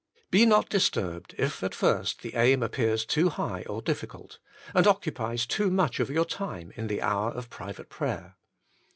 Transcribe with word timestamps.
Be 0.31 0.47
not 0.47 0.67
disturbed 0.67 1.35
if 1.37 1.61
at 1.63 1.75
first 1.75 2.23
the 2.23 2.33
aim 2.33 2.63
appears 2.63 3.05
too 3.05 3.29
high 3.29 3.61
or 3.69 3.83
difficult, 3.83 4.39
and 4.73 4.87
occupies 4.87 5.45
too 5.45 5.69
much 5.69 5.99
of 5.99 6.09
your 6.09 6.25
time 6.25 6.73
in 6.75 6.87
the 6.87 7.03
hour 7.03 7.29
of 7.29 7.51
private 7.51 7.89
prayer. 7.89 8.35